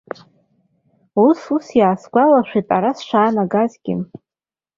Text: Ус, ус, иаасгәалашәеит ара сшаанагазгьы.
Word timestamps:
Ус, 1.25 1.39
ус, 1.55 1.67
иаасгәалашәеит 1.79 2.67
ара 2.77 2.91
сшаанагазгьы. 2.97 3.95